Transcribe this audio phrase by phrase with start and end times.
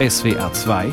[0.00, 0.92] SWR 2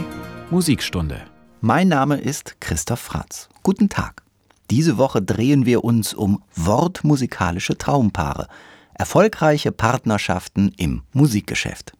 [0.49, 1.21] Musikstunde.
[1.61, 3.49] Mein Name ist Christoph Franz.
[3.61, 4.23] Guten Tag.
[4.71, 8.47] Diese Woche drehen wir uns um wortmusikalische Traumpaare,
[8.95, 11.93] erfolgreiche Partnerschaften im Musikgeschäft.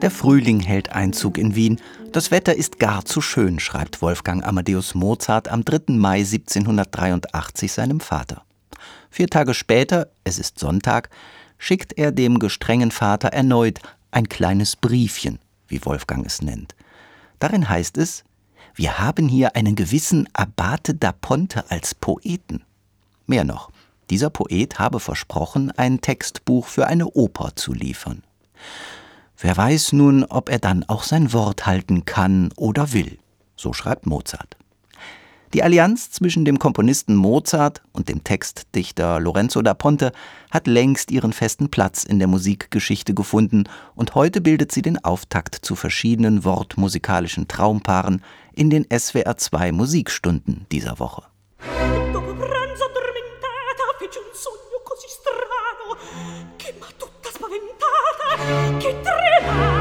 [0.00, 1.78] Der Frühling hält Einzug in Wien.
[2.12, 5.92] Das Wetter ist gar zu schön, schreibt Wolfgang Amadeus Mozart am 3.
[5.92, 8.46] Mai 1783 seinem Vater.
[9.12, 11.10] Vier Tage später, es ist Sonntag,
[11.58, 13.78] schickt er dem gestrengen Vater erneut
[14.10, 16.74] ein kleines Briefchen, wie Wolfgang es nennt.
[17.38, 18.24] Darin heißt es,
[18.74, 22.64] wir haben hier einen gewissen Abate da Ponte als Poeten.
[23.26, 23.70] Mehr noch,
[24.08, 28.22] dieser Poet habe versprochen, ein Textbuch für eine Oper zu liefern.
[29.36, 33.18] Wer weiß nun, ob er dann auch sein Wort halten kann oder will.
[33.56, 34.56] So schreibt Mozart.
[35.54, 40.12] Die Allianz zwischen dem Komponisten Mozart und dem Textdichter Lorenzo da Ponte
[40.50, 45.54] hat längst ihren festen Platz in der Musikgeschichte gefunden und heute bildet sie den Auftakt
[45.54, 48.22] zu verschiedenen wortmusikalischen Traumpaaren
[48.54, 51.24] in den SWR 2 Musikstunden dieser Woche.
[58.78, 59.71] che tremare ancor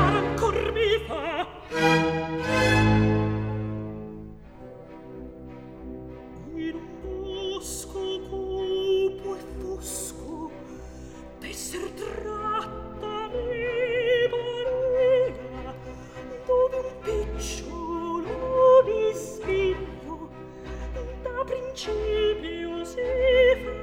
[21.52, 23.02] principio si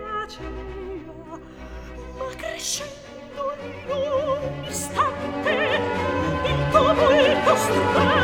[0.00, 1.38] faceva
[2.16, 5.50] ma crescendo in un istante
[6.46, 8.17] il tumulto strano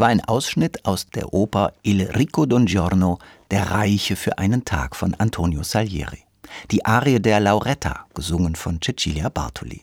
[0.00, 3.18] das war ein Ausschnitt aus der Oper Il Ricco d'un Giorno,
[3.50, 6.24] Der Reiche für einen Tag von Antonio Salieri.
[6.70, 9.82] Die Arie der Lauretta, gesungen von Cecilia Bartoli.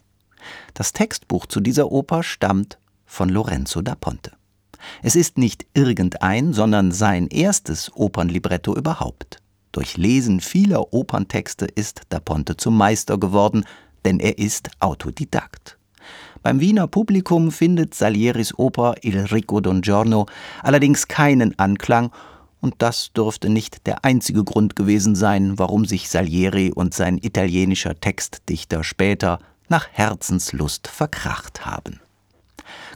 [0.73, 4.31] Das Textbuch zu dieser Oper stammt von Lorenzo da Ponte.
[5.03, 9.37] Es ist nicht irgendein, sondern sein erstes Opernlibretto überhaupt.
[9.71, 13.65] Durch Lesen vieler Operntexte ist da Ponte zum Meister geworden,
[14.03, 15.76] denn er ist Autodidakt.
[16.47, 20.27] Beim Wiener Publikum findet Salieris Oper Il Ricco d'un Giorno
[20.63, 22.09] allerdings keinen Anklang
[22.61, 27.99] Und das dürfte nicht der einzige Grund gewesen sein, warum sich Salieri und sein italienischer
[27.99, 31.99] Textdichter später nach Herzenslust verkracht haben.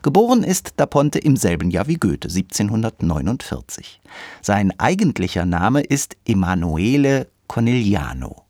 [0.01, 3.99] Geboren ist Da Ponte im selben Jahr wie Goethe, 1749.
[4.41, 8.45] Sein eigentlicher Name ist Emanuele Corneliano.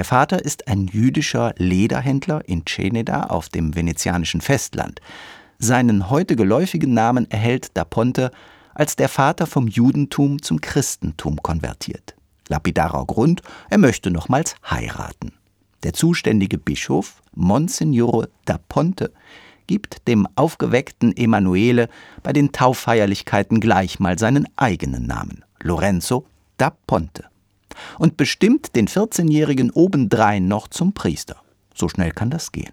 [0.00, 4.98] Der Vater ist ein jüdischer Lederhändler in Ceneda auf dem venezianischen Festland.
[5.58, 8.30] Seinen heute geläufigen Namen erhält Da Ponte,
[8.72, 12.14] als der Vater vom Judentum zum Christentum konvertiert.
[12.48, 15.34] Lapidarer Grund, er möchte nochmals heiraten.
[15.82, 19.12] Der zuständige Bischof, Monsignore da Ponte,
[19.66, 21.90] gibt dem aufgeweckten Emanuele
[22.22, 26.24] bei den Tauffeierlichkeiten gleich mal seinen eigenen Namen, Lorenzo
[26.56, 27.29] da Ponte,
[27.98, 31.36] und bestimmt den 14-Jährigen obendrein noch zum Priester.
[31.74, 32.72] So schnell kann das gehen.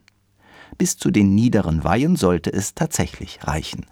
[0.78, 3.86] Bis zu den niederen Weihen sollte es tatsächlich reichen.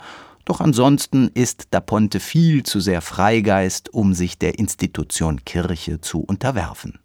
[0.45, 6.19] Doch ansonsten ist da Ponte viel zu sehr Freigeist, um sich der Institution Kirche zu
[6.19, 6.99] unterwerfen.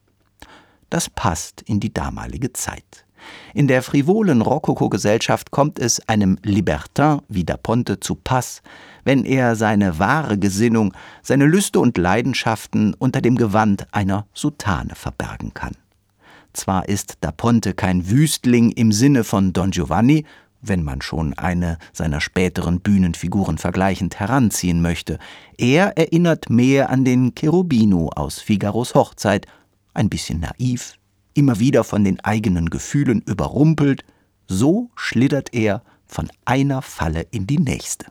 [0.91, 3.07] Das passt in die damalige Zeit.
[3.55, 8.63] In der frivolen Rokoko-Gesellschaft kommt es einem Libertin wie da Ponte zu Pass,
[9.05, 15.55] wenn er seine wahre Gesinnung, seine Lüste und Leidenschaften unter dem Gewand einer Soutane verbergen
[15.55, 15.75] kann.
[16.53, 20.25] Zwar ist da Ponte kein Wüstling im Sinne von Don Giovanni,
[20.63, 25.19] wenn man schon eine seiner späteren Bühnenfiguren vergleichend heranziehen möchte.
[25.57, 29.47] Er erinnert mehr an den Cherubino aus Figaros Hochzeit,
[29.95, 30.95] ein bisschen naiv,
[31.41, 34.05] immer wieder von den eigenen Gefühlen überrumpelt,
[34.47, 38.07] so schlittert er von einer Falle in die nächste.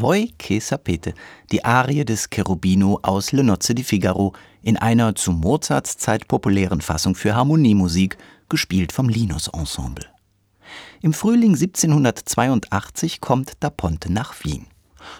[0.00, 1.12] Voi che sapete,
[1.52, 6.80] die Arie des Cherubino aus Le Nozze di Figaro in einer zu Mozarts Zeit populären
[6.80, 8.16] Fassung für Harmoniemusik,
[8.48, 10.06] gespielt vom Linus Ensemble.
[11.02, 14.68] Im Frühling 1782 kommt Da Ponte nach Wien.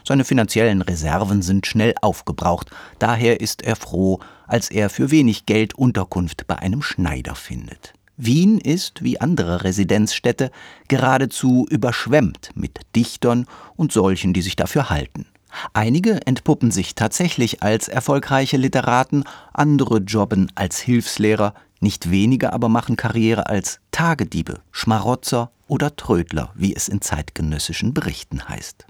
[0.03, 5.75] Seine finanziellen Reserven sind schnell aufgebraucht, daher ist er froh, als er für wenig Geld
[5.75, 7.93] Unterkunft bei einem Schneider findet.
[8.23, 10.51] Wien ist, wie andere Residenzstädte,
[10.89, 13.47] geradezu überschwemmt mit Dichtern
[13.77, 15.27] und solchen, die sich dafür halten.
[15.73, 22.97] Einige entpuppen sich tatsächlich als erfolgreiche Literaten, andere jobben als Hilfslehrer, nicht wenige aber machen
[22.97, 28.87] Karriere als Tagediebe, Schmarotzer oder Trödler, wie es in zeitgenössischen Berichten heißt.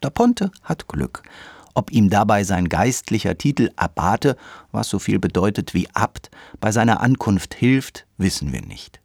[0.00, 1.22] Da Ponte hat Glück.
[1.76, 4.38] Ob ihm dabei sein geistlicher Titel Abbate,
[4.72, 9.02] was so viel bedeutet wie Abt, bei seiner Ankunft hilft, wissen wir nicht.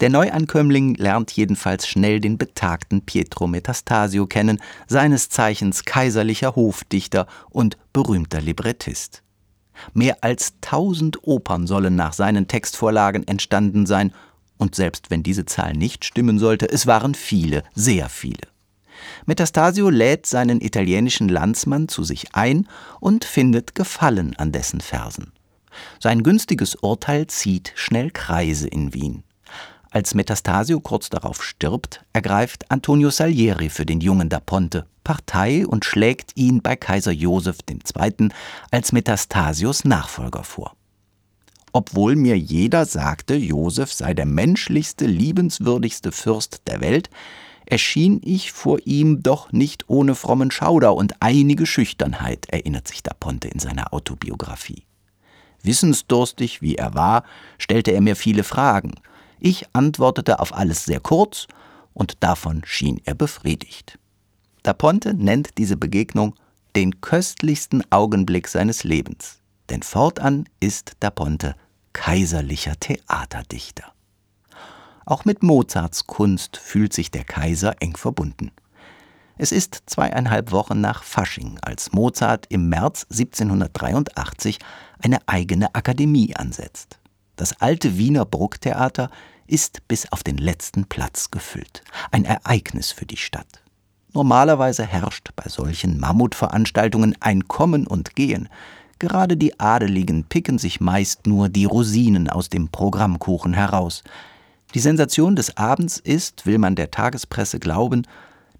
[0.00, 7.76] Der Neuankömmling lernt jedenfalls schnell den betagten Pietro Metastasio kennen, seines Zeichens kaiserlicher Hofdichter und
[7.92, 9.22] berühmter Librettist.
[9.92, 14.14] Mehr als tausend Opern sollen nach seinen Textvorlagen entstanden sein,
[14.56, 18.48] Und selbst wenn diese Zahl nicht stimmen sollte, es waren viele, sehr viele.
[19.26, 22.68] Metastasio lädt seinen italienischen Landsmann zu sich ein
[23.00, 25.32] und findet Gefallen an dessen Versen.
[26.00, 29.22] Sein günstiges Urteil zieht schnell Kreise in Wien.
[29.90, 35.86] Als Metastasio kurz darauf stirbt, ergreift Antonio Salieri für den jungen da Ponte Partei und
[35.86, 38.28] schlägt ihn bei Kaiser Joseph II.
[38.70, 40.74] als Metastasios Nachfolger vor.
[41.72, 47.08] Obwohl mir jeder sagte, Joseph sei der menschlichste, liebenswürdigste Fürst der Welt,
[47.70, 53.12] erschien ich vor ihm doch nicht ohne frommen Schauder und einige Schüchternheit, erinnert sich da
[53.12, 54.84] Ponte in seiner Autobiografie.
[55.62, 57.24] Wissensdurstig wie er war,
[57.58, 58.94] stellte er mir viele Fragen.
[59.38, 61.46] Ich antwortete auf alles sehr kurz,
[61.92, 63.98] und davon schien er befriedigt.
[64.62, 66.34] Da Ponte nennt diese Begegnung
[66.76, 71.54] den köstlichsten Augenblick seines Lebens, denn fortan ist Da Ponte
[71.92, 73.92] kaiserlicher Theaterdichter.
[75.08, 78.50] Auch mit Mozarts Kunst fühlt sich der Kaiser eng verbunden.
[79.38, 84.58] Es ist zweieinhalb Wochen nach Fasching, als Mozart im März 1783
[85.02, 86.98] eine eigene Akademie ansetzt.
[87.36, 89.10] Das alte Wiener Brucktheater
[89.46, 91.84] ist bis auf den letzten Platz gefüllt.
[92.10, 93.62] Ein Ereignis für die Stadt.
[94.12, 98.50] Normalerweise herrscht bei solchen Mammutveranstaltungen ein Kommen und Gehen.
[98.98, 104.02] Gerade die Adeligen picken sich meist nur die Rosinen aus dem Programmkuchen heraus.
[104.74, 108.06] Die Sensation des Abends ist, will man der Tagespresse glauben,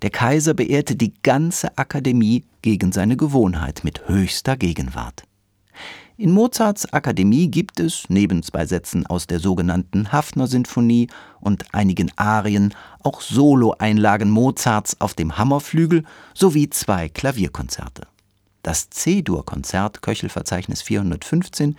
[0.03, 5.25] der Kaiser beehrte die ganze Akademie gegen seine Gewohnheit mit höchster Gegenwart.
[6.17, 11.09] In Mozarts Akademie gibt es, neben zwei Sätzen aus der sogenannten Hafner-Sinfonie
[11.41, 12.75] und einigen Arien,
[13.05, 18.09] auch Solo-Einlagen Mozarts auf dem Hammerflügel sowie zwei Klavierkonzerte.
[18.63, 21.77] Das C-Dur-Konzert Köchelverzeichnis 415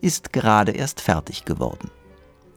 [0.00, 1.90] ist gerade erst fertig geworden.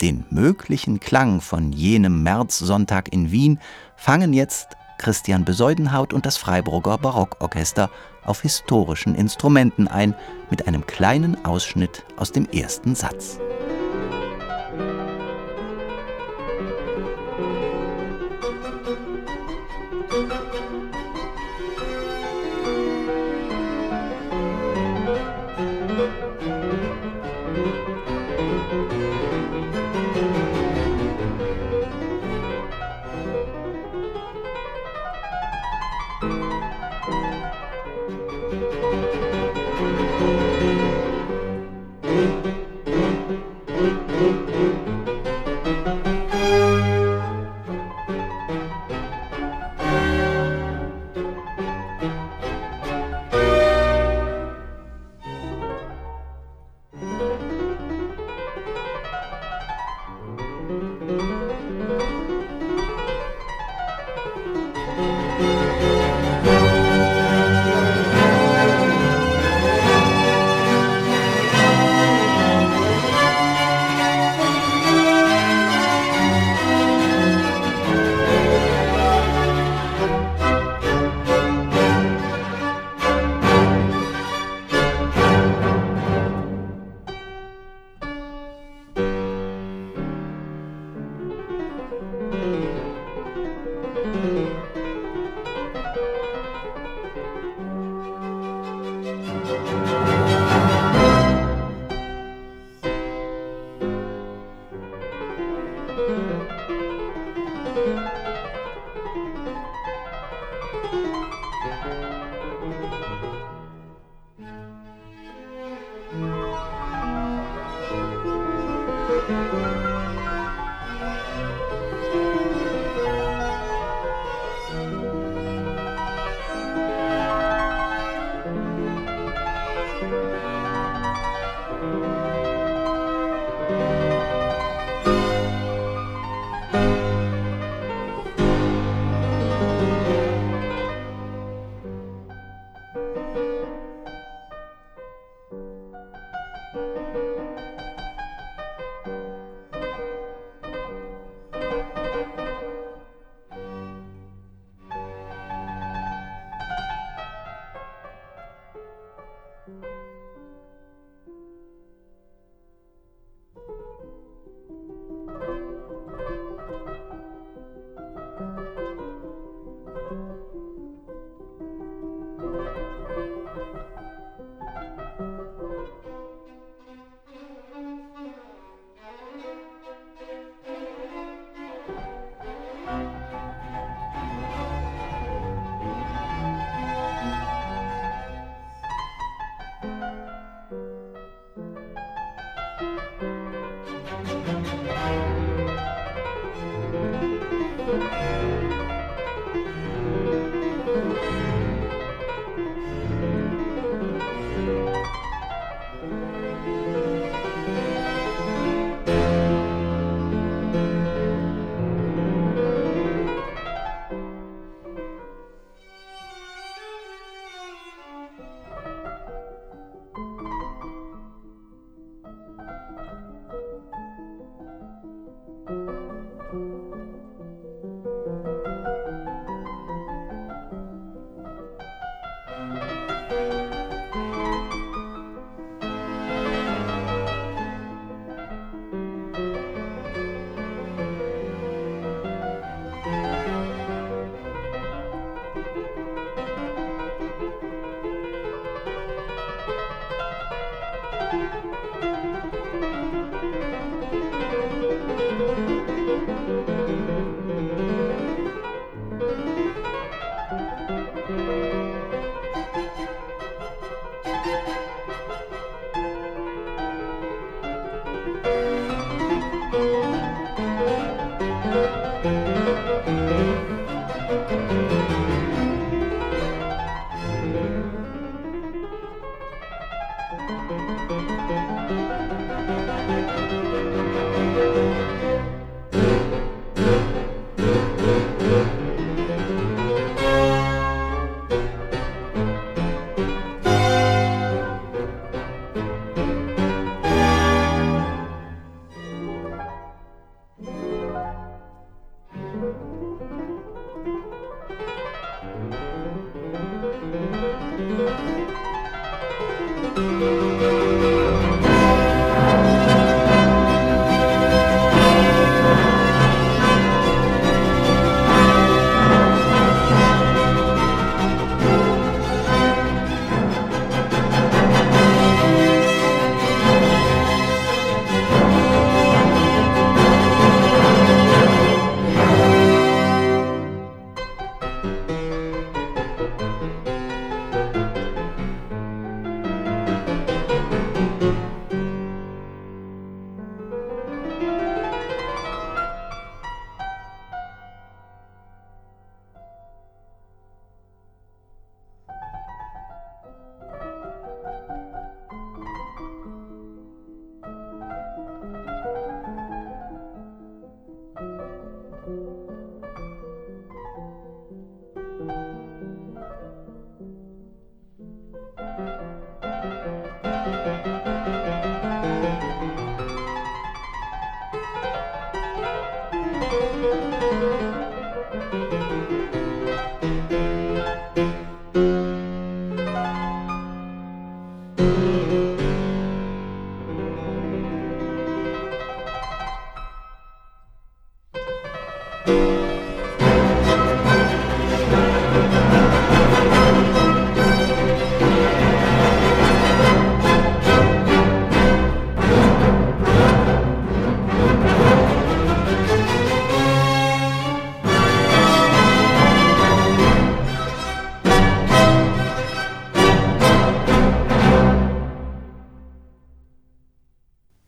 [0.01, 3.59] Den möglichen Klang von jenem Märzsonntag in Wien
[3.95, 7.89] fangen jetzt Christian Besäudenhaut und das Freiburger Barockorchester
[8.23, 10.15] auf historischen Instrumenten ein,
[10.49, 13.39] mit einem kleinen Ausschnitt aus dem ersten Satz.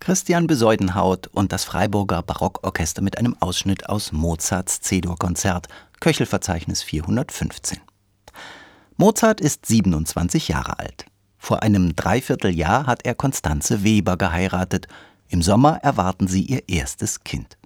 [0.03, 5.69] Christian Besäudenhaut und das Freiburger Barockorchester mit einem Ausschnitt aus Mozarts C-Dur-Konzert,
[6.01, 7.79] Köchelverzeichnis 415.
[8.97, 11.05] Mozart ist 27 Jahre alt.
[11.37, 14.89] Vor einem Dreivierteljahr hat er Konstanze Weber geheiratet.
[15.29, 17.57] Im Sommer erwarten sie ihr erstes Kind.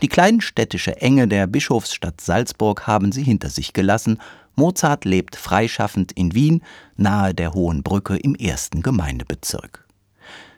[0.00, 4.22] Die kleinstädtische Enge der Bischofsstadt Salzburg haben sie hinter sich gelassen.
[4.54, 6.62] Mozart lebt freischaffend in Wien,
[6.96, 9.83] nahe der Hohen Brücke im ersten Gemeindebezirk.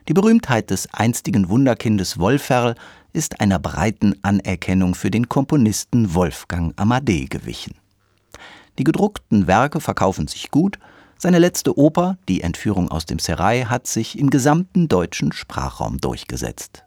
[0.08, 2.76] Die Berühmtheit des einstigen Wunderkindes Wolferl
[3.12, 7.74] ist einer breiten Anerkennung für den Komponisten Wolfgang Amadee gewichen.
[8.78, 10.78] Die gedruckten Werke verkaufen sich gut,
[11.18, 16.84] seine letzte Oper, Die Entführung aus dem Serai, hat sich im gesamten deutschen Sprachraum durchgesetzt.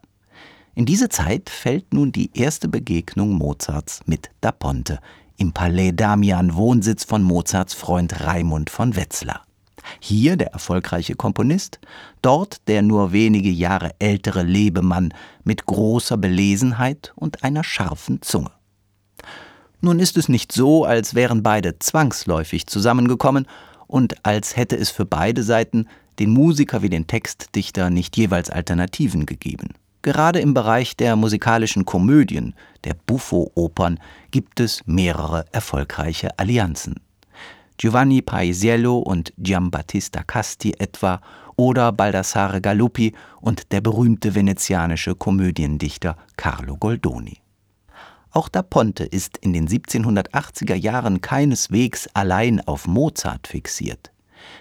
[0.75, 4.99] In diese Zeit fällt nun die erste Begegnung Mozarts mit Da Ponte
[5.35, 9.48] im Palais Damian, Wohnsitz von Mozarts Freund Raimund von Wetzlar.
[9.99, 11.79] Hier der erfolgreiche Komponist,
[12.21, 15.13] dort der nur wenige Jahre ältere Lebemann
[15.43, 18.51] mit großer Belesenheit und einer scharfen Zunge.
[19.81, 23.47] Nun ist es nicht so, als wären beide zwangsläufig zusammengekommen
[23.87, 25.87] und als hätte es für beide Seiten,
[26.19, 29.69] den Musiker wie den Textdichter, nicht jeweils Alternativen gegeben.
[30.01, 33.99] Gerade im Bereich der musikalischen Komödien, der Buffo-Opern,
[34.31, 36.95] gibt es mehrere erfolgreiche Allianzen.
[37.79, 41.21] Giovanni Paisiello und Giambattista Casti etwa
[41.55, 47.37] oder Baldassare Galuppi und der berühmte venezianische Komödiendichter Carlo Goldoni.
[48.31, 54.11] Auch da Ponte ist in den 1780er Jahren keineswegs allein auf Mozart fixiert.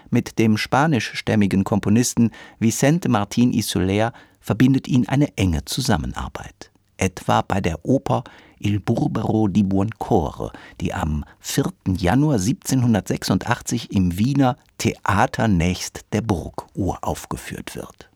[0.09, 7.61] Mit dem spanischstämmigen Komponisten Vicente Martín y Soler verbindet ihn eine enge Zusammenarbeit etwa bei
[7.61, 8.23] der Oper
[8.61, 11.71] Il Burbero di Buoncore, die am 4.
[11.97, 18.09] Januar 1786 im Wiener Theater nächst der Burg uraufgeführt wird.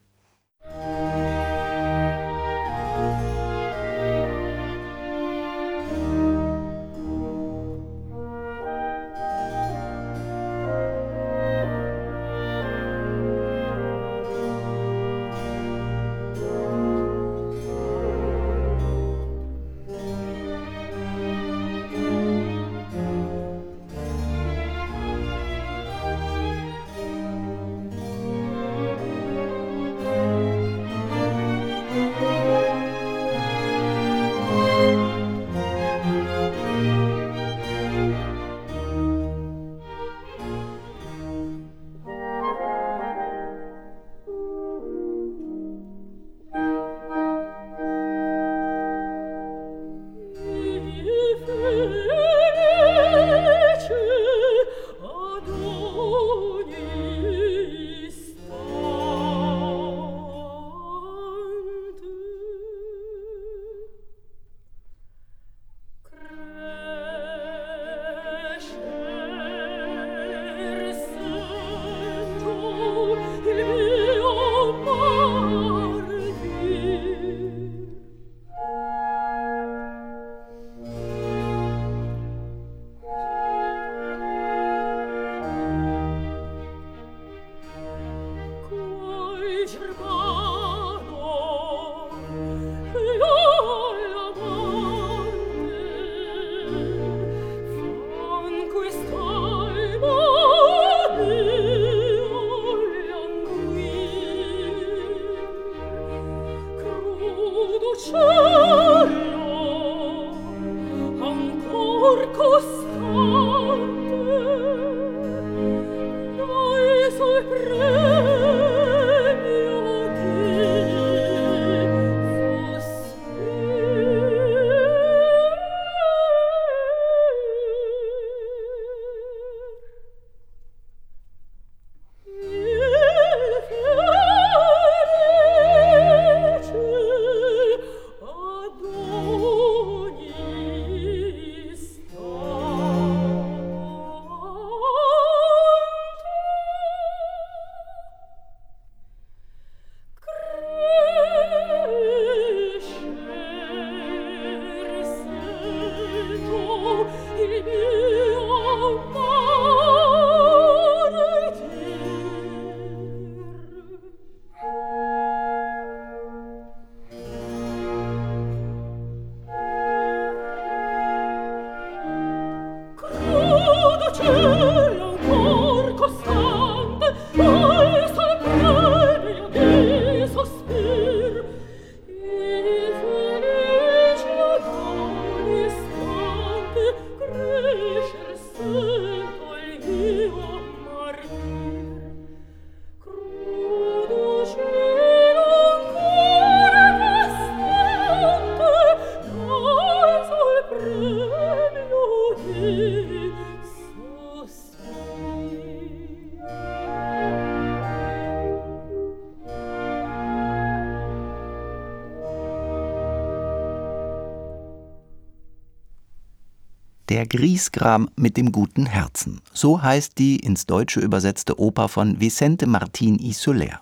[217.14, 219.40] Der Griesgram mit dem guten Herzen.
[219.54, 223.82] So heißt die ins Deutsche übersetzte Oper von Vicente Martin y Soler.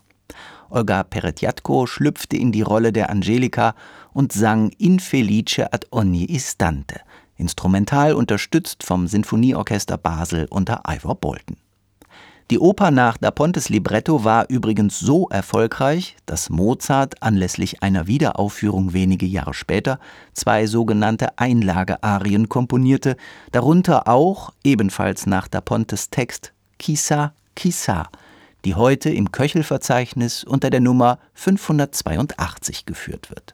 [0.69, 3.73] Olga Peretjatko schlüpfte in die Rolle der Angelika
[4.11, 6.99] und sang Infelice ad ogni istante,
[7.37, 11.55] instrumental unterstützt vom Sinfonieorchester Basel unter Ivor Bolton.
[12.51, 18.91] Die Oper nach Da Pontes Libretto war übrigens so erfolgreich, dass Mozart anlässlich einer Wiederaufführung
[18.91, 20.01] wenige Jahre später
[20.33, 23.15] zwei sogenannte Einlagearien komponierte,
[23.53, 28.07] darunter auch, ebenfalls nach Da Pontes Text, Chissà, Chissà,
[28.65, 33.53] die heute im Köchelverzeichnis unter der Nummer 582 geführt wird.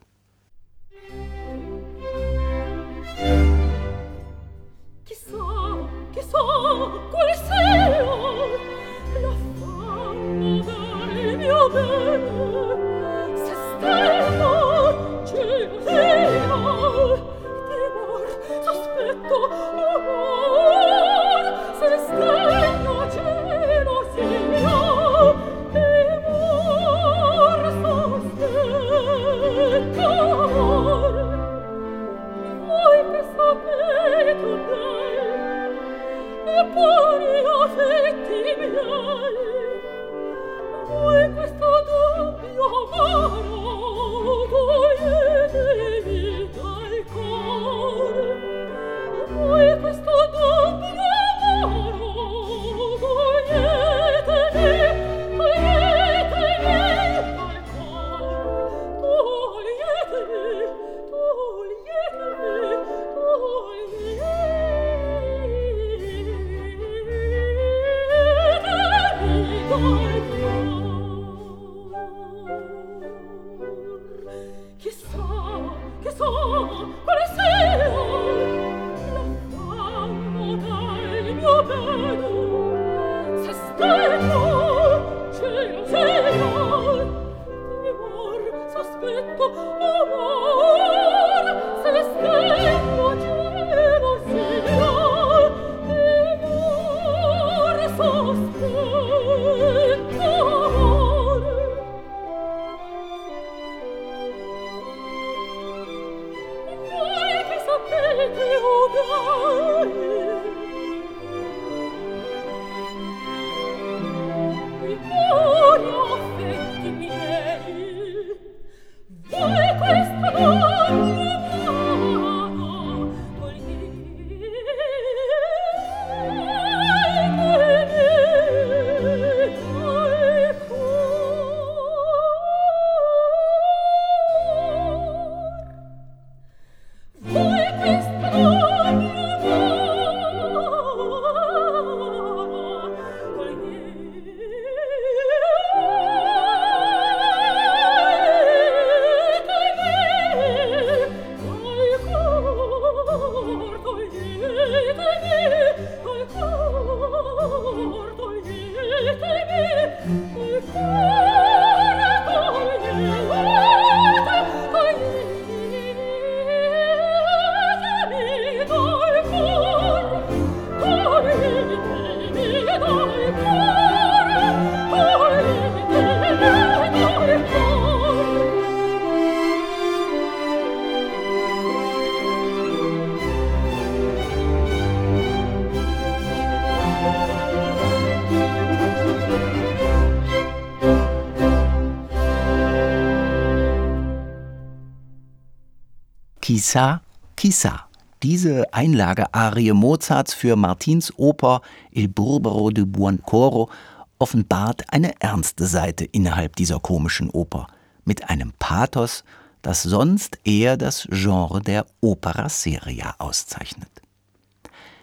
[196.58, 197.02] Chissà,
[197.36, 197.88] chissà.
[198.24, 203.70] Diese Einlagearie Mozarts für Martins Oper Il Burbero de Buoncoro
[204.18, 207.68] offenbart eine ernste Seite innerhalb dieser komischen Oper,
[208.06, 209.24] mit einem Pathos,
[209.62, 213.92] das sonst eher das Genre der Opera seria auszeichnet.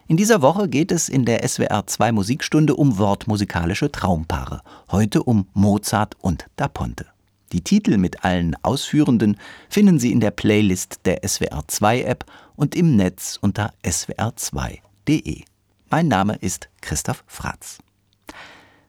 [0.08, 5.46] In dieser Woche geht es in der SWR 2 Musikstunde um wortmusikalische Traumpaare, heute um
[5.52, 7.13] Mozart und Da Ponte.
[7.52, 9.36] Die Titel mit allen Ausführenden
[9.68, 12.24] finden Sie in der Playlist der SWR 2 App
[12.56, 15.44] und im Netz unter swr2.de.
[15.90, 17.78] Mein Name ist Christoph Fratz.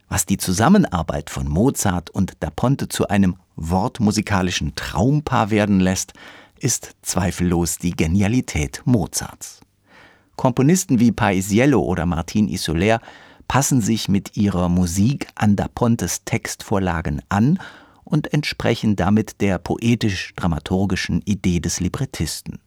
[0.10, 6.14] Was die Zusammenarbeit von Mozart und Da Ponte zu einem wortmusikalischen Traumpaar werden lässt,
[6.60, 9.62] ist zweifellos die Genialität Mozarts.
[10.36, 13.02] Komponisten wie Paisiello oder Martin Isoler
[13.48, 17.60] passen sich mit ihrer Musik an Da Pontes Textvorlagen an
[18.06, 22.60] und entsprechen damit der poetisch-dramaturgischen Idee des Librettisten.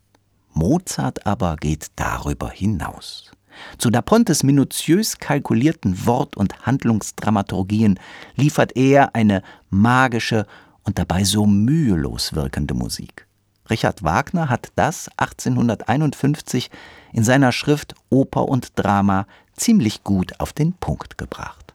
[0.52, 3.30] Mozart aber geht darüber hinaus.
[3.78, 7.98] Zu Da Pontes minutiös kalkulierten Wort- und Handlungsdramaturgien
[8.36, 10.46] liefert er eine magische
[10.82, 13.26] und dabei so mühelos wirkende Musik.
[13.70, 16.70] Richard Wagner hat das 1851
[17.12, 21.67] in seiner Schrift Oper und Drama ziemlich gut auf den Punkt gebracht.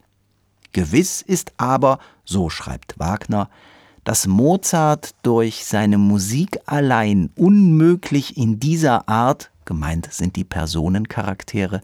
[0.73, 3.49] Gewiss ist aber, so schreibt Wagner,
[4.03, 11.81] dass Mozart durch seine Musik allein unmöglich in dieser Art, gemeint sind die Personencharaktere,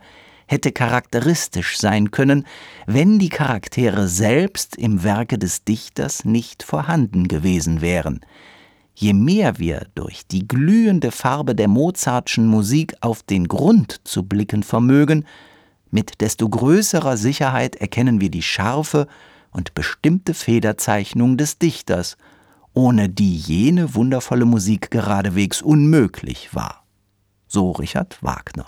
[0.47, 2.45] hätte charakteristisch sein können,
[2.88, 8.21] wenn die Charaktere selbst im Werke des Dichters nicht vorhanden gewesen wären.
[8.95, 14.63] Je mehr wir durch die glühende Farbe der Mozartschen Musik auf den Grund zu blicken
[14.63, 15.23] vermögen,
[15.91, 19.08] mit desto größerer Sicherheit erkennen wir die scharfe
[19.52, 22.17] und bestimmte Federzeichnung des Dichters,
[22.73, 26.84] ohne die jene wundervolle Musik geradewegs unmöglich war.
[27.47, 28.67] So Richard Wagner.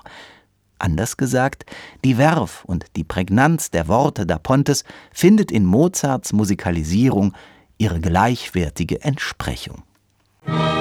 [0.80, 1.66] Anders gesagt,
[2.04, 7.34] die Werf und die Prägnanz der Worte da Pontes findet in Mozarts Musikalisierung
[7.78, 9.84] ihre gleichwertige Entsprechung.
[10.44, 10.81] Prestoni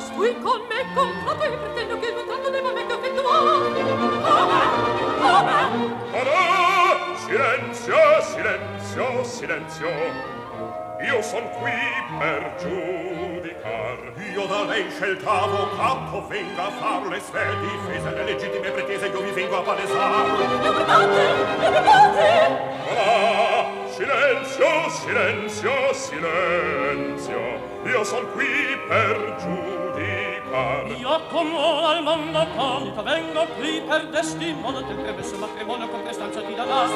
[0.00, 3.80] costui con me, con frate, pretendo che il vantaggio debba me confettuare.
[4.22, 4.99] come,
[7.30, 9.88] Silenzio, silenzio, silenzio.
[11.00, 11.72] Io son qui
[12.18, 13.98] per giudicar.
[14.34, 18.10] Io da lei sceltavo quanto venga a far le sue difese.
[18.14, 20.26] Le legittime pretese io vi vengo a palesar
[20.62, 21.22] Io guardate!
[21.62, 22.28] Io guardate!
[22.96, 27.40] Ah, silenzio, silenzio, silenzio.
[27.84, 29.36] Io son qui per
[30.50, 36.02] par Io con al mondo conto vengo qui per destimono Te che messo matrimonio con
[36.02, 36.88] prestanza ti darà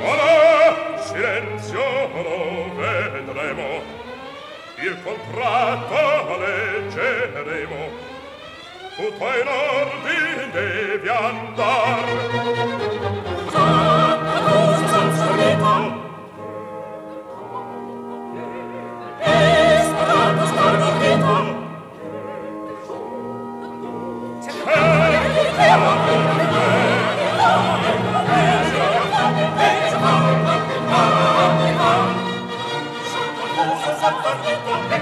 [0.00, 1.80] Ora, silenzio,
[2.22, 3.82] lo vedremo.
[4.76, 7.90] Il contratto leggeremo.
[8.96, 13.07] Tutto in ordine devi andar.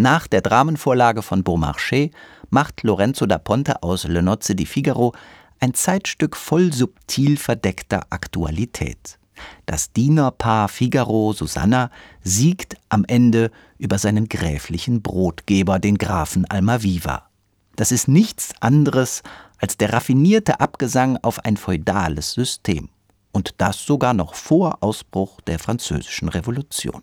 [0.00, 2.08] Nach der Dramenvorlage von Beaumarchais
[2.48, 5.12] macht Lorenzo da Ponte aus Le Nozze di Figaro
[5.58, 9.18] ein Zeitstück voll subtil verdeckter Aktualität.
[9.66, 11.90] Das Dienerpaar Figaro Susanna
[12.22, 17.28] siegt am Ende über seinen gräflichen Brotgeber, den Grafen Almaviva.
[17.76, 19.22] Das ist nichts anderes
[19.58, 22.88] als der raffinierte Abgesang auf ein feudales System.
[23.32, 27.02] Und das sogar noch vor Ausbruch der Französischen Revolution.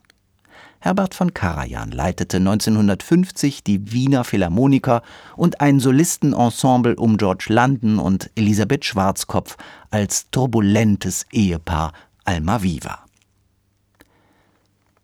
[0.88, 5.01] Herbert von Karajan leitete 1950 die Wiener Philharmoniker
[5.35, 9.57] und ein Solistenensemble um George London und Elisabeth Schwarzkopf
[9.89, 11.91] als turbulentes Ehepaar
[12.23, 12.99] Almaviva.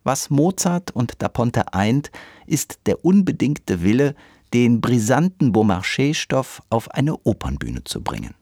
[0.05, 2.11] Was Mozart und Da Ponte eint,
[2.47, 4.15] ist der unbedingte Wille,
[4.53, 8.35] den brisanten Beaumarchais-Stoff auf eine Opernbühne zu bringen.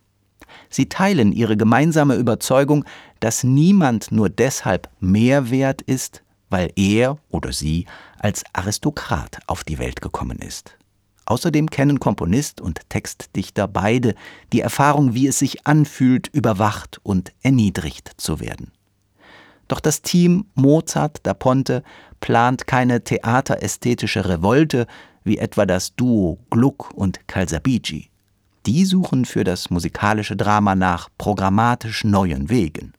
[0.69, 2.85] Sie teilen ihre gemeinsame Überzeugung,
[3.19, 6.20] dass niemand nur deshalb mehr wert ist,
[6.51, 7.85] weil er oder sie
[8.19, 10.77] als Aristokrat auf die Welt gekommen ist.
[11.25, 14.15] Außerdem kennen Komponist und Textdichter beide
[14.53, 18.71] die Erfahrung, wie es sich anfühlt, überwacht und erniedrigt zu werden.
[19.67, 21.83] Doch das Team Mozart da Ponte
[22.19, 24.87] plant keine theaterästhetische Revolte
[25.23, 28.09] wie etwa das Duo Gluck und Calzabigi.
[28.65, 32.93] Die suchen für das musikalische Drama nach programmatisch neuen Wegen.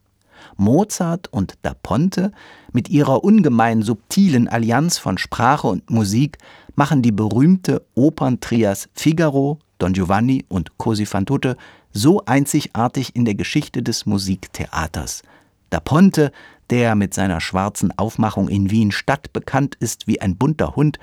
[0.56, 2.32] Mozart und da Ponte
[2.72, 6.38] mit ihrer ungemein subtilen Allianz von Sprache und Musik
[6.74, 11.56] machen die berühmte Operntrias Figaro, Don Giovanni und Cosi fan tutte
[11.92, 15.22] so einzigartig in der Geschichte des Musiktheaters.
[15.70, 16.32] Da Ponte,
[16.70, 20.98] der mit seiner schwarzen Aufmachung in Wien stadtbekannt ist wie ein bunter Hund,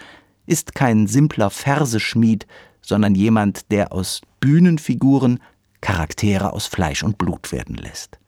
[0.45, 2.47] ist kein simpler Verseschmied,
[2.81, 5.39] sondern jemand, der aus Bühnenfiguren
[5.81, 8.18] Charaktere aus Fleisch und Blut werden lässt.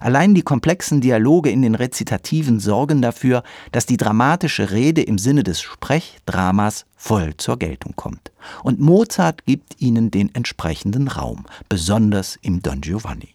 [0.00, 3.42] Allein die komplexen Dialoge in den Rezitativen sorgen dafür,
[3.72, 8.32] dass die dramatische Rede im Sinne des Sprechdramas voll zur Geltung kommt.
[8.62, 13.34] Und Mozart gibt ihnen den entsprechenden Raum, besonders im Don Giovanni.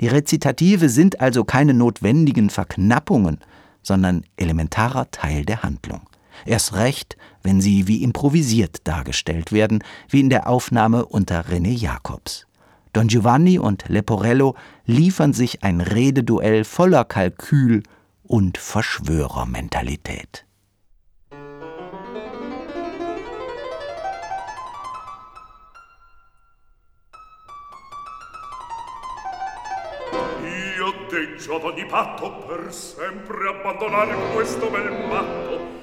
[0.00, 3.38] Die Rezitative sind also keine notwendigen Verknappungen,
[3.82, 6.02] sondern elementarer Teil der Handlung.
[6.44, 12.47] Erst recht, wenn sie wie improvisiert dargestellt werden, wie in der Aufnahme unter René Jacobs.
[12.92, 17.82] Don Giovanni und Leporello liefern sich ein Rededuell voller Kalkül
[18.22, 20.44] und Verschwörermentalität.
[30.78, 35.76] Io deggio ad ogni patto per sempre abbandonare questo bel matto.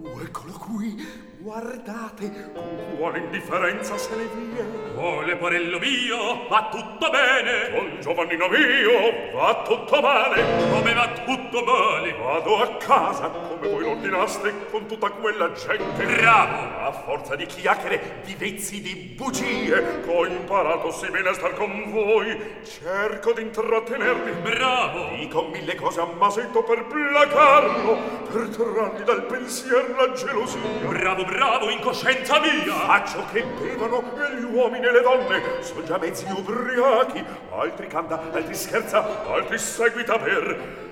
[0.00, 4.66] Uh, eccolo qui, Guardate, con quale indifferenza se ne vie.
[4.96, 7.70] Oh, leporello mio, va tutto bene.
[7.70, 10.42] Con Giovannino mio, va tutto male.
[10.68, 12.12] Come va tutto male?
[12.14, 16.04] Vado a casa, come voi l'ordinaste, con tutta quella gente.
[16.06, 16.86] Bravo!
[16.88, 21.54] A forza di chiacchiere, di vezzi, di bugie, che ho imparato sì bene a star
[21.54, 24.32] con voi, cerco di intrattenermi.
[24.40, 25.14] Bravo!
[25.14, 27.96] Dico mille cose a masetto per placarlo,
[28.28, 30.58] per trargli dal pensiero la gelosia.
[30.84, 32.72] Bravo, bravo in coscienza mia!
[32.72, 34.02] Faccio che bevono
[34.38, 40.18] gli uomini e le donne, son già mezzi ubriachi, altri canta, altri scherza, altri seguita
[40.18, 40.86] per...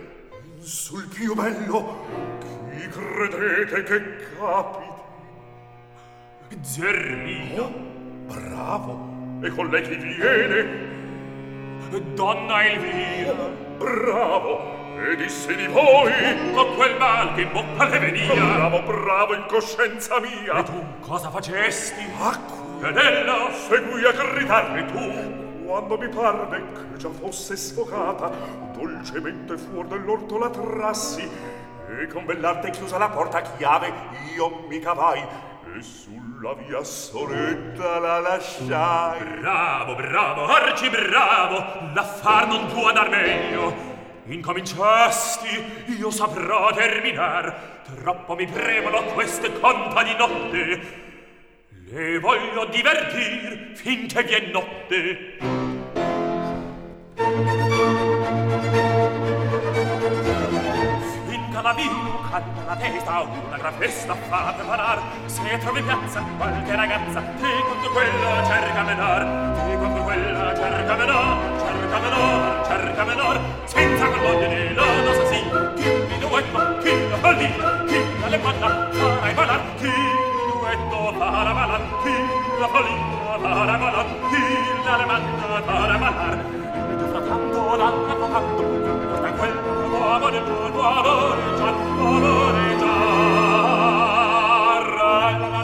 [0.60, 2.06] Sul più bello,
[2.40, 4.02] chi credete che
[4.36, 4.94] capiti?
[6.60, 7.62] Zermino?
[7.62, 7.72] Oh,
[8.34, 9.14] bravo!
[9.42, 10.94] E con lei chi viene?
[12.14, 13.34] Donna Elvira!
[13.78, 14.75] Bravo!
[14.98, 16.12] E disse di voi
[16.54, 18.32] O quel mal che in bocca le venia.
[18.34, 20.58] Bravo, bravo, in coscienza mia.
[20.58, 22.04] E tu cosa facesti?
[22.18, 22.88] Acqua.
[22.88, 25.64] Ed ella seguì a gridarmi tu.
[25.66, 28.30] Quando mi parve che già fosse sfocata
[28.72, 31.28] dolcemente fuor dell'orto la trassi
[31.88, 33.92] e con bell'arte chiusa la porta a chiave
[34.34, 39.38] io mi cavai e sulla via soretta la lasciai.
[39.40, 41.56] Bravo bravo arci bravo.
[41.92, 43.95] L'affar non può andar meglio.
[44.28, 51.04] Incominciasti, io saprò terminar, troppo mi premono queste conta di notte.
[51.88, 55.74] Le voglio divertir finché vi è notte.
[61.66, 65.02] la vino canta la testa una gran festa fa preparar.
[65.26, 69.22] se trovi piazza qualche ragazza te contro quella cerca menar
[69.56, 71.55] te contro quella cerca menar
[71.96, 75.40] cerca menor, cerca menor, senza gloria né lodo sa sì.
[75.76, 79.60] Chi minuetto, chi la pallina, chi la lepanna, farai balar,
[82.60, 84.42] la pallina farà balar, chi
[84.84, 86.38] la lepanna farà balar.
[86.90, 87.06] E tu
[89.38, 92.94] quel nuovo amore, nuovo amore, già, amore, già.
[94.96, 95.60] Ralla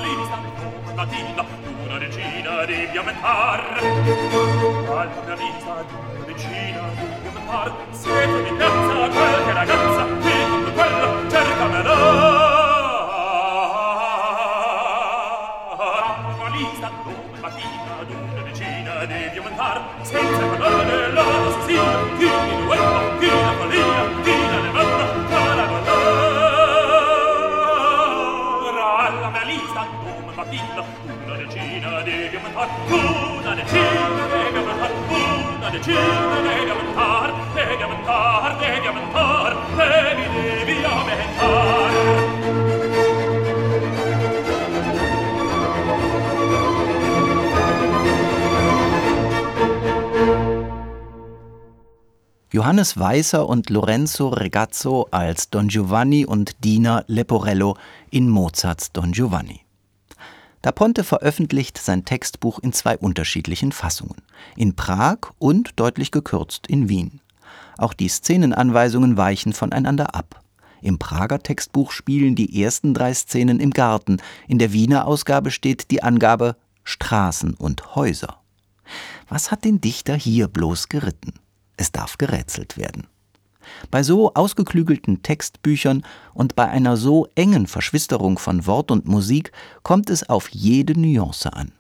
[1.98, 4.61] regina devi ammettar
[5.02, 10.72] al una vita d'una decina di un par siete di piazza qualche ragazza qui tutto
[10.72, 11.94] quello cercamela
[16.22, 20.41] Mamalista, domani mattina, d'una decina devi aumentar senza
[52.52, 57.76] Johannes Weißer und Lorenzo Regazzo als Don Giovanni und Dina Leporello
[58.10, 59.62] in Mozarts Don Giovanni.
[60.62, 64.22] Da Ponte veröffentlicht sein Textbuch in zwei unterschiedlichen Fassungen,
[64.56, 67.20] in Prag und deutlich gekürzt in Wien.
[67.76, 70.40] Auch die Szenenanweisungen weichen voneinander ab.
[70.80, 75.90] Im Prager Textbuch spielen die ersten drei Szenen im Garten, in der Wiener Ausgabe steht
[75.90, 78.40] die Angabe Straßen und Häuser.
[79.28, 81.34] Was hat den Dichter hier bloß geritten?
[81.76, 83.06] Es darf gerätselt werden.
[83.90, 86.04] Bei so ausgeklügelten Textbüchern
[86.34, 89.52] und bei einer so engen Verschwisterung von Wort und Musik
[89.82, 91.72] kommt es auf jede Nuance an.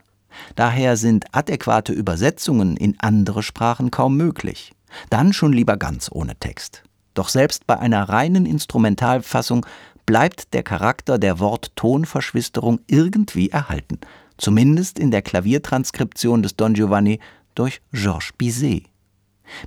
[0.56, 4.72] Daher sind adäquate Übersetzungen in andere Sprachen kaum möglich.
[5.10, 6.82] Dann schon lieber ganz ohne Text.
[7.14, 9.66] Doch selbst bei einer reinen Instrumentalfassung
[10.06, 13.98] bleibt der Charakter der Wort-Ton-Verschwisterung irgendwie erhalten,
[14.38, 17.20] zumindest in der Klaviertranskription des Don Giovanni
[17.54, 18.91] durch Georges Bizet.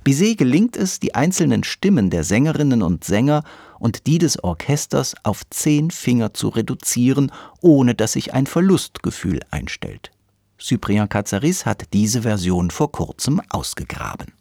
[0.04, 3.42] Bizet gelingt es, die einzelnen Stimmen der Sängerinnen und Sänger
[3.78, 10.10] und die des Orchesters auf zehn Finger zu reduzieren, ohne dass sich ein Verlustgefühl einstellt.
[10.58, 14.32] Cyprien Cazaris hat diese Version vor kurzem ausgegraben.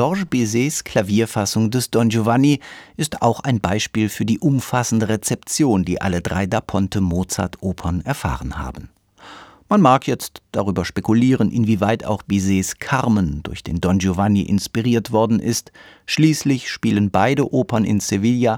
[0.00, 2.60] Georges Bizets Klavierfassung des Don Giovanni
[2.96, 8.56] ist auch ein Beispiel für die umfassende Rezeption, die alle drei Da Ponte Mozart-Opern erfahren
[8.56, 8.88] haben.
[9.68, 15.38] Man mag jetzt darüber spekulieren, inwieweit auch Bizets Carmen durch den Don Giovanni inspiriert worden
[15.38, 15.70] ist.
[16.06, 18.56] Schließlich spielen beide Opern in Sevilla,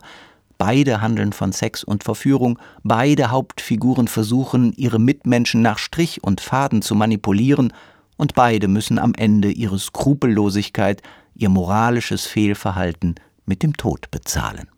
[0.58, 6.82] beide handeln von Sex und Verführung, beide Hauptfiguren versuchen, ihre Mitmenschen nach Strich und Faden
[6.82, 7.72] zu manipulieren
[8.16, 11.02] und beide müssen am Ende ihre Skrupellosigkeit,
[11.34, 14.68] ihr moralisches Fehlverhalten mit dem Tod bezahlen.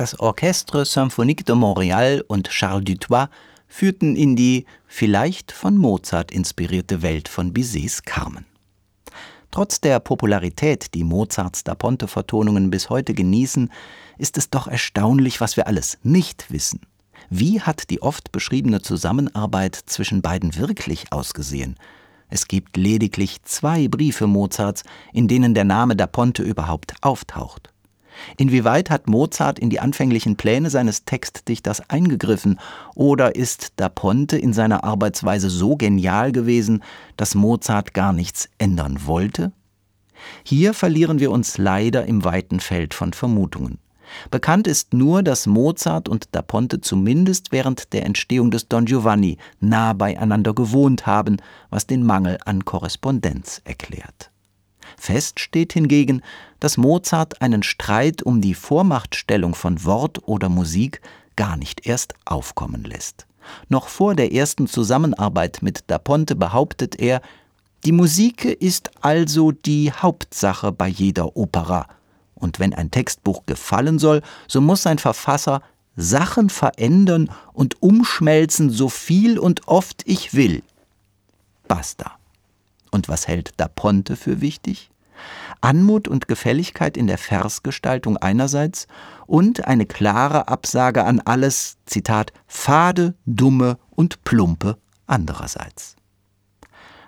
[0.00, 3.28] Das Orchestre Symphonique de Montréal und Charles Dutoit
[3.68, 8.46] führten in die vielleicht von Mozart inspirierte Welt von Bizets Carmen.
[9.50, 13.70] Trotz der Popularität, die Mozarts Da Ponte-Vertonungen bis heute genießen,
[14.16, 16.80] ist es doch erstaunlich, was wir alles nicht wissen.
[17.28, 21.76] Wie hat die oft beschriebene Zusammenarbeit zwischen beiden wirklich ausgesehen?
[22.30, 24.82] Es gibt lediglich zwei Briefe Mozarts,
[25.12, 27.69] in denen der Name Da Ponte überhaupt auftaucht.
[28.36, 32.58] Inwieweit hat Mozart in die anfänglichen Pläne seines Textdichters eingegriffen
[32.94, 36.82] oder ist Da Ponte in seiner Arbeitsweise so genial gewesen,
[37.16, 39.52] dass Mozart gar nichts ändern wollte?
[40.44, 43.78] Hier verlieren wir uns leider im weiten Feld von Vermutungen.
[44.30, 49.38] Bekannt ist nur, dass Mozart und Da Ponte zumindest während der Entstehung des Don Giovanni
[49.60, 51.36] nah beieinander gewohnt haben,
[51.70, 54.29] was den Mangel an Korrespondenz erklärt.
[55.00, 56.22] Fest steht hingegen,
[56.60, 61.00] dass Mozart einen Streit um die Vormachtstellung von Wort oder Musik
[61.36, 63.26] gar nicht erst aufkommen lässt.
[63.70, 67.22] Noch vor der ersten Zusammenarbeit mit Da Ponte behauptet er,
[67.84, 71.86] die Musik ist also die Hauptsache bei jeder Opera.
[72.34, 75.62] Und wenn ein Textbuch gefallen soll, so muss sein Verfasser
[75.96, 80.62] Sachen verändern und umschmelzen, so viel und oft ich will.
[81.66, 82.19] Basta.
[82.90, 84.90] Und was hält Da Ponte für wichtig?
[85.60, 88.86] Anmut und Gefälligkeit in der Versgestaltung einerseits
[89.26, 95.96] und eine klare Absage an alles, Zitat, fade, dumme und plumpe andererseits.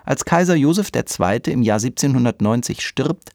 [0.05, 1.39] Als Kaiser Joseph II.
[1.51, 3.31] im Jahr 1790 stirbt,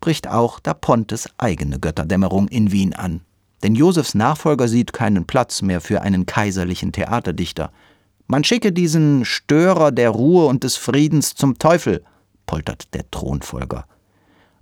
[0.00, 3.20] bricht auch Da Pontes eigene Götterdämmerung in Wien an.
[3.62, 7.72] Denn Josephs Nachfolger sieht keinen Platz mehr für einen kaiserlichen Theaterdichter.
[8.26, 12.02] Man schicke diesen Störer der Ruhe und des Friedens zum Teufel,
[12.46, 13.86] poltert der Thronfolger.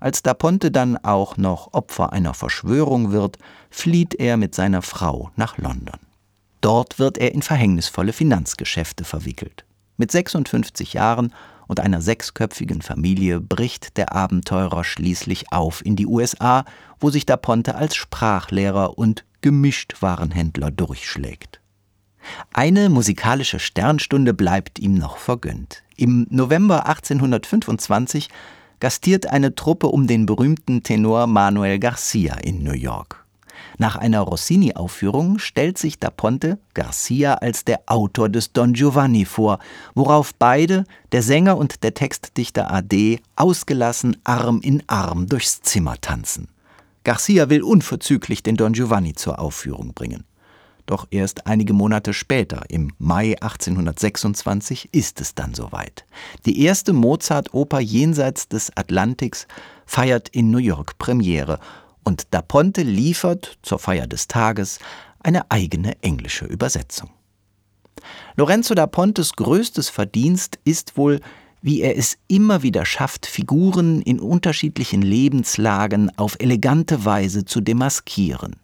[0.00, 3.38] Als Da Ponte dann auch noch Opfer einer Verschwörung wird,
[3.70, 6.00] flieht er mit seiner Frau nach London.
[6.60, 9.64] Dort wird er in verhängnisvolle Finanzgeschäfte verwickelt.
[9.96, 11.32] Mit 56 Jahren
[11.68, 16.64] und einer sechsköpfigen Familie bricht der Abenteurer schließlich auf in die USA,
[16.98, 21.61] wo sich Da Ponte als Sprachlehrer und Gemischtwarenhändler durchschlägt.
[22.52, 25.82] Eine musikalische Sternstunde bleibt ihm noch vergönnt.
[25.96, 28.28] Im November 1825
[28.80, 33.24] gastiert eine Truppe um den berühmten Tenor Manuel Garcia in New York.
[33.78, 39.58] Nach einer Rossini-Aufführung stellt sich Da Ponte Garcia als der Autor des Don Giovanni vor,
[39.94, 46.48] worauf beide, der Sänger und der Textdichter Ade, ausgelassen Arm in Arm durchs Zimmer tanzen.
[47.04, 50.24] Garcia will unverzüglich den Don Giovanni zur Aufführung bringen.
[50.86, 56.04] Doch erst einige Monate später, im Mai 1826, ist es dann soweit.
[56.44, 59.46] Die erste Mozart-Oper jenseits des Atlantiks
[59.86, 61.60] feiert in New York Premiere
[62.04, 64.80] und Da Ponte liefert zur Feier des Tages
[65.20, 67.10] eine eigene englische Übersetzung.
[68.36, 71.20] Lorenzo da Pontes größtes Verdienst ist wohl,
[71.60, 78.56] wie er es immer wieder schafft, Figuren in unterschiedlichen Lebenslagen auf elegante Weise zu demaskieren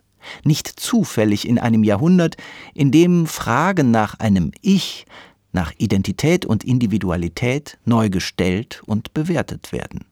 [0.45, 2.37] nicht zufällig in einem Jahrhundert,
[2.75, 5.07] in dem Fragen nach einem Ich,
[5.53, 10.05] nach Identität und Individualität neu gestellt und bewertet werden.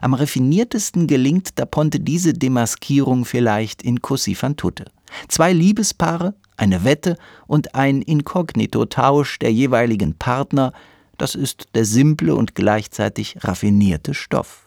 [0.00, 4.86] Am raffiniertesten gelingt Da Ponte diese Demaskierung vielleicht in Così fan tutte.
[5.28, 7.16] Zwei Liebespaare, eine Wette
[7.46, 10.72] und ein Inkognito-Tausch der jeweiligen Partner,
[11.18, 14.66] das ist der simple und gleichzeitig raffinierte Stoff.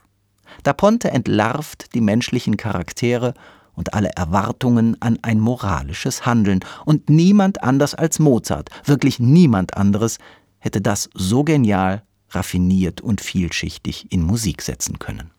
[0.63, 3.33] Da Ponte entlarvt die menschlichen Charaktere
[3.77, 6.59] und alle Erwartungen an ein moralisches Handeln.
[6.83, 10.17] Und niemand anders als Mozart, wirklich niemand anderes,
[10.57, 15.31] hätte das so genial, raffiniert und vielschichtig in Musik setzen können.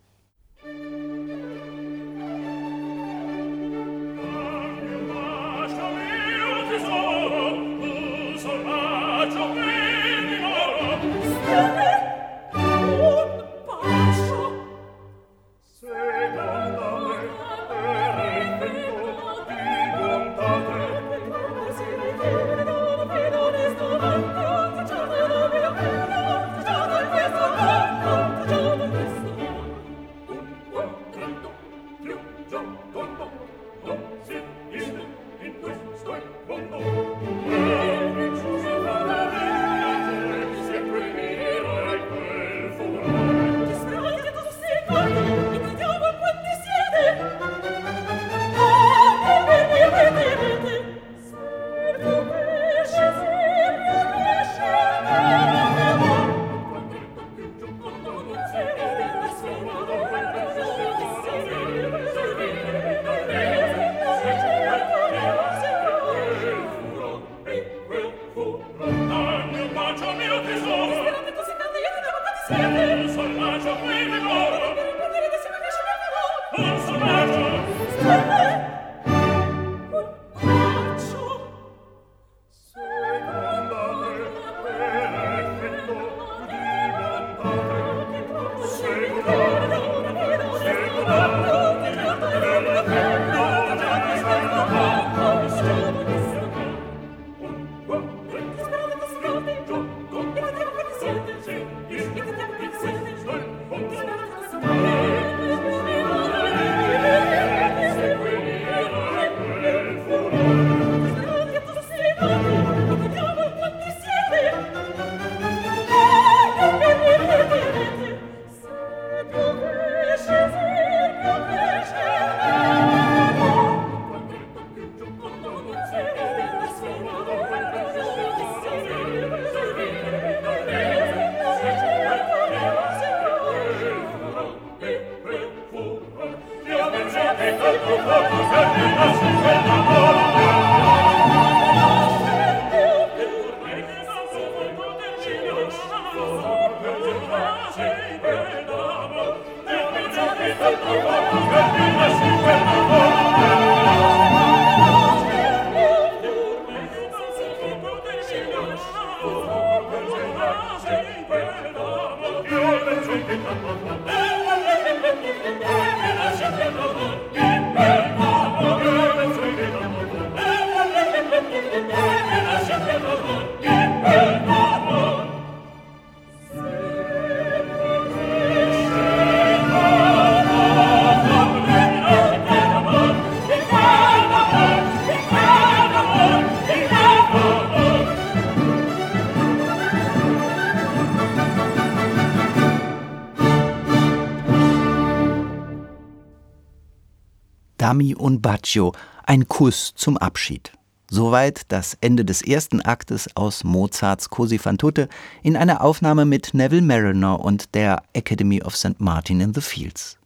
[198.59, 198.93] Baccio,
[199.25, 200.73] ein Kuss zum Abschied.
[201.09, 205.09] Soweit das Ende des ersten Aktes aus Mozarts Così fan tutte
[205.45, 208.99] in einer Aufnahme mit Neville Mariner und der Academy of St.
[209.01, 210.19] Martin in the Fields.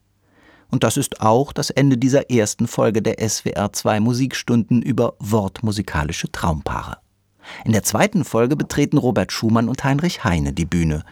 [0.70, 6.32] Und das ist auch das Ende dieser ersten Folge der SWR 2 Musikstunden über wortmusikalische
[6.32, 6.96] Traumpaare.
[7.66, 11.04] In der zweiten Folge betreten Robert Schumann und Heinrich Heine die Bühne.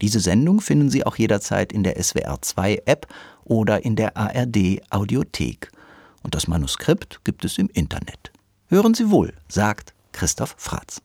[0.00, 3.06] Diese Sendung finden Sie auch jederzeit in der SWR 2 App
[3.44, 5.70] oder in der ARD Audiothek.
[6.24, 8.32] Und das Manuskript gibt es im Internet.
[8.66, 11.00] Hören Sie wohl, sagt Christoph Fratz.